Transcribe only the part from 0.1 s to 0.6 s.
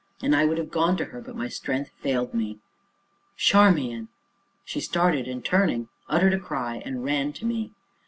And I would